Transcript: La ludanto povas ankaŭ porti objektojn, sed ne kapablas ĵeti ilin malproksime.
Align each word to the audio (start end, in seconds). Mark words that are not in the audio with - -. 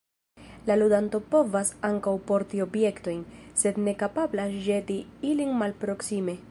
La 0.69 0.77
ludanto 0.81 1.19
povas 1.33 1.73
ankaŭ 1.91 2.13
porti 2.31 2.63
objektojn, 2.67 3.21
sed 3.63 3.81
ne 3.89 3.97
kapablas 4.05 4.61
ĵeti 4.69 5.01
ilin 5.33 5.59
malproksime. 5.63 6.39